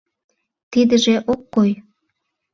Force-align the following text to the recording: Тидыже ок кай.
Тидыже 0.71 1.15
ок 1.31 1.41
кай. 1.53 1.71